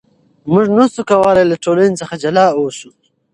موږ 0.51 0.65
نشو 0.77 1.01
کولای 1.11 1.45
له 1.51 1.55
ټولنې 1.63 1.95
څخه 2.01 2.15
جلا 2.23 2.45
اوسو. 2.59 2.89